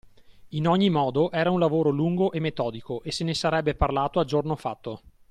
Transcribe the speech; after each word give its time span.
In 0.53 0.67
ogni 0.67 0.89
modo, 0.89 1.29
era 1.29 1.51
un 1.51 1.59
lavoro 1.59 1.91
lungo 1.91 2.31
e 2.31 2.39
metodico 2.39 3.03
e 3.03 3.11
se 3.11 3.23
ne 3.23 3.35
sarebbe 3.35 3.75
parlato 3.75 4.19
a 4.19 4.23
giorno 4.23 4.55
fatto. 4.55 5.01